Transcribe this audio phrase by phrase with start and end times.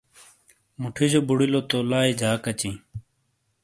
[0.81, 2.77] مُوٹھِیجو بُڑِیلو تو لائی جاک اَچئیں۔